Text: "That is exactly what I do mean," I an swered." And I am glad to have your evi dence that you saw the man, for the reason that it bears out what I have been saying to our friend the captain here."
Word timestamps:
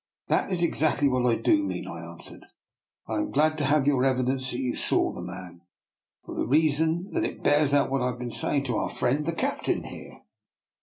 "That 0.29 0.51
is 0.51 0.63
exactly 0.63 1.07
what 1.07 1.27
I 1.31 1.35
do 1.35 1.61
mean," 1.61 1.85
I 1.85 1.99
an 1.99 2.17
swered." 2.17 2.31
And 2.31 2.45
I 3.07 3.15
am 3.17 3.29
glad 3.29 3.55
to 3.59 3.65
have 3.65 3.85
your 3.85 4.01
evi 4.01 4.25
dence 4.25 4.49
that 4.49 4.57
you 4.57 4.75
saw 4.75 5.11
the 5.13 5.21
man, 5.21 5.61
for 6.25 6.33
the 6.33 6.47
reason 6.47 7.11
that 7.11 7.23
it 7.23 7.43
bears 7.43 7.71
out 7.71 7.91
what 7.91 8.01
I 8.01 8.07
have 8.07 8.17
been 8.17 8.31
saying 8.31 8.63
to 8.63 8.77
our 8.77 8.89
friend 8.89 9.27
the 9.27 9.31
captain 9.31 9.83
here." 9.83 10.23